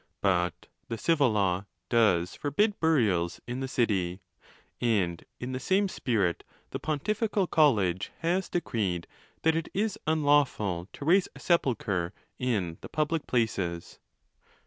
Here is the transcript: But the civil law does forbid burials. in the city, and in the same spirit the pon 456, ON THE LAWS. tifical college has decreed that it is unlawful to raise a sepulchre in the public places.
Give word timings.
But 0.21 0.65
the 0.87 0.97
civil 0.97 1.29
law 1.29 1.65
does 1.87 2.33
forbid 2.33 2.79
burials. 2.79 3.39
in 3.45 3.59
the 3.59 3.67
city, 3.67 4.19
and 4.81 5.23
in 5.39 5.51
the 5.51 5.59
same 5.59 5.87
spirit 5.87 6.43
the 6.71 6.79
pon 6.79 6.97
456, 6.97 6.97
ON 6.97 7.05
THE 7.31 7.41
LAWS. 7.41 7.47
tifical 7.47 7.51
college 7.51 8.11
has 8.21 8.49
decreed 8.49 9.05
that 9.43 9.55
it 9.55 9.69
is 9.75 9.99
unlawful 10.07 10.87
to 10.93 11.05
raise 11.05 11.27
a 11.35 11.39
sepulchre 11.39 12.13
in 12.39 12.79
the 12.81 12.89
public 12.89 13.27
places. 13.27 13.99